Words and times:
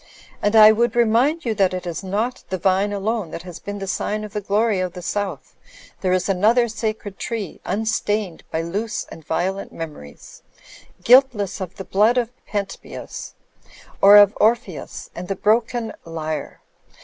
And 0.41 0.55
I 0.55 0.71
would 0.71 0.95
remind 0.95 1.45
you 1.45 1.53
that 1.53 1.75
it 1.75 1.85
is 1.85 2.03
not 2.03 2.43
the 2.49 2.57
vine 2.57 2.91
alone 2.91 3.29
that 3.29 3.43
has 3.43 3.59
been 3.59 3.77
the 3.77 3.85
sign 3.85 4.23
of 4.23 4.33
the 4.33 4.41
glory 4.41 4.79
of 4.79 4.93
the 4.93 5.01
South. 5.03 5.53
There 6.01 6.11
is 6.11 6.27
another 6.27 6.67
sacred 6.69 7.19
tree 7.19 7.61
unstained 7.65 8.43
by 8.49 8.63
loose 8.63 9.05
and 9.11 9.23
violent 9.23 9.71
memories, 9.71 10.41
guiltless 11.03 11.61
of 11.61 11.75
the 11.75 11.85
blood 11.85 12.17
of 12.17 12.31
Pen 12.47 12.65
tbeus 12.65 13.33
or 14.01 14.17
of 14.17 14.35
Orpheus 14.41 15.11
and 15.13 15.27
the 15.27 15.35
broken 15.35 15.93
l)rre. 16.03 16.57